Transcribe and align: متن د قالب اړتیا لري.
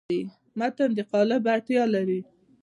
متن 0.59 0.89
د 0.97 0.99
قالب 1.11 1.43
اړتیا 1.53 1.83
لري. 1.95 2.19